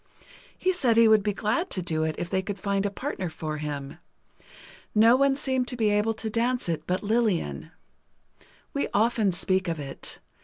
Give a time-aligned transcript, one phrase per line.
[0.57, 3.29] He said he would be glad to do it, if they could find a partner
[3.29, 3.99] for him.
[4.95, 7.69] No one seemed to be able to dance it but Lillian.
[8.73, 10.17] We often speak of it.